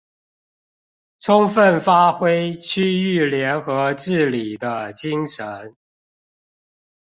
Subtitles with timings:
[1.19, 5.75] 充分發揮區域聯合治理的精神